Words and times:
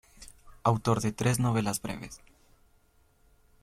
Autor 0.63 0.99
de 1.01 1.11
tres 1.11 1.37
novelas 1.37 1.79
breves. 1.79 2.15